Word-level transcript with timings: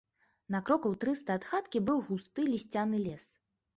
На 0.55 0.61
крокаў 0.69 0.95
трыста 1.03 1.35
ад 1.39 1.45
хаткі 1.49 1.81
быў 1.91 2.03
густы 2.07 2.49
лісцяны 2.51 2.97
лес. 3.09 3.29